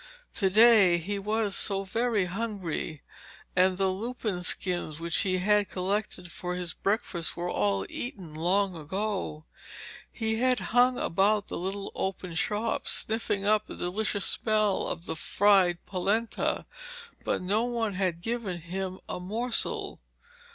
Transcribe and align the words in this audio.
To 0.33 0.49
day 0.49 0.97
he 0.97 1.19
was 1.19 1.55
so 1.55 1.83
very 1.83 2.25
hungry, 2.25 3.03
and 3.55 3.77
the 3.77 3.89
lupin 3.91 4.41
skins 4.41 4.99
which 4.99 5.19
he 5.19 5.37
had 5.37 5.69
collected 5.69 6.31
for 6.31 6.55
his 6.55 6.73
breakfast 6.73 7.37
were 7.37 7.51
all 7.51 7.85
eaten 7.87 8.33
long 8.33 8.75
ago. 8.75 9.45
He 10.11 10.37
had 10.37 10.59
hung 10.73 10.97
about 10.97 11.49
the 11.49 11.57
little 11.59 11.91
open 11.93 12.33
shops, 12.33 12.89
sniffing 12.89 13.45
up 13.45 13.67
the 13.67 13.75
delicious 13.75 14.25
smell 14.25 14.87
of 14.87 15.05
fried 15.19 15.77
polenta, 15.85 16.65
but 17.23 17.43
no 17.43 17.65
one 17.65 17.93
had 17.93 18.21
given 18.23 18.61
him 18.61 18.97
a 19.07 19.19
morsel. 19.19 19.99